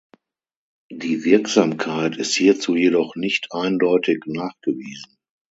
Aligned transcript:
Die 0.91 1.23
Wirksamkeit 1.25 2.17
ist 2.17 2.33
hierzu 2.33 2.75
jedoch 2.75 3.15
nicht 3.15 3.49
eindeutig 3.51 4.23
nachgewiesen. 4.25 5.19